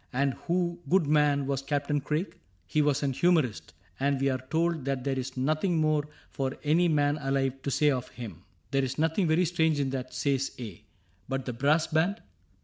—'And 0.21 0.33
who, 0.33 0.79
good 0.89 1.05
man. 1.05 1.45
Was 1.45 1.61
Captain 1.61 2.01
Craig?'—' 2.01 2.35
He 2.73 2.81
was 2.81 3.03
an 3.03 3.13
humorist; 3.13 3.71
And 3.99 4.19
we 4.19 4.29
are 4.29 4.41
told 4.49 4.83
that 4.85 5.03
there 5.03 5.19
is 5.19 5.37
nothing 5.37 5.77
more 5.77 6.07
For 6.31 6.57
any 6.63 6.87
man 6.87 7.19
alive 7.19 7.61
to 7.61 7.69
say 7.69 7.91
of 7.91 8.07
him.' 8.07 8.41
—'There 8.71 8.83
is 8.83 8.97
nothing 8.97 9.27
very 9.27 9.45
strange 9.45 9.79
in 9.79 9.91
that,' 9.91 10.15
says 10.15 10.55
A;' 10.57 10.83
But 11.29 11.45
the 11.45 11.53
brass 11.53 11.85
band 11.85 12.19